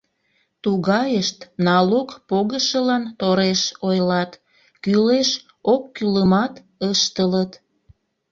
[0.63, 4.31] Тугайышт налог погышылан тореш ойлат,
[4.83, 6.53] кӱлеш-оккӱлымат
[6.89, 7.51] ыштылыт.